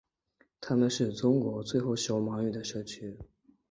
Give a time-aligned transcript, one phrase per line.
[0.59, 3.19] 他们是中国最后使用满语的社区。